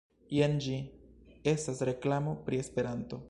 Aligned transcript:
Jen 0.37 0.55
ĝi, 0.67 0.79
estas 1.53 1.85
reklamo 1.91 2.35
pri 2.49 2.63
Esperanto 2.65 3.19